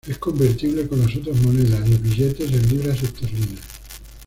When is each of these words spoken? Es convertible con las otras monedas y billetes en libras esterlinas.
Es 0.07 0.17
convertible 0.17 0.87
con 0.87 0.99
las 1.01 1.15
otras 1.15 1.37
monedas 1.43 1.87
y 1.87 1.93
billetes 1.93 2.51
en 2.51 2.67
libras 2.69 3.03
esterlinas. 3.03 3.59